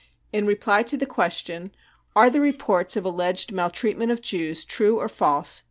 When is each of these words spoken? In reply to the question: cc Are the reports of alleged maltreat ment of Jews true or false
In 0.33 0.47
reply 0.47 0.81
to 0.81 0.97
the 0.97 1.05
question: 1.05 1.67
cc 1.67 1.71
Are 2.15 2.31
the 2.31 2.41
reports 2.41 2.97
of 2.97 3.05
alleged 3.05 3.51
maltreat 3.51 3.99
ment 3.99 4.09
of 4.09 4.19
Jews 4.19 4.65
true 4.65 4.99
or 4.99 5.07
false 5.07 5.59